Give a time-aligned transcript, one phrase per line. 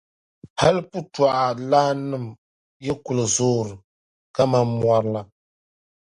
[0.59, 2.25] Hal putɔɣulaannim’
[2.85, 3.75] yi kul zoori
[4.35, 5.21] kaman mɔri la.